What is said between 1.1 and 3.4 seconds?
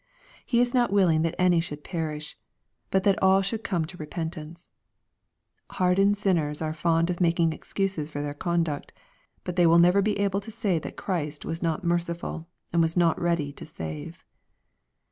that any should perish, but that